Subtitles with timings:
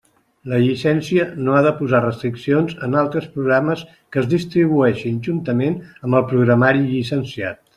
[0.51, 3.83] La llicència no ha de posar restriccions en altres programes
[4.15, 7.67] que es distribueixin juntament amb el programari llicenciat.